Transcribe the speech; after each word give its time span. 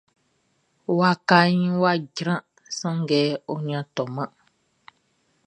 Wakaʼn 0.99 1.63
wʼa 1.81 1.93
jran, 2.15 2.41
sanngɛ 2.77 3.21
ɔ 3.51 3.53
nin 3.63 3.75
a 3.79 3.81
tɔman. 3.95 4.29